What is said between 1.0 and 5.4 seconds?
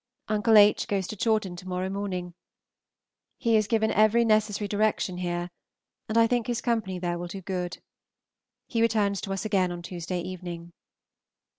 to Chawton to morrow morning; he has given every necessary direction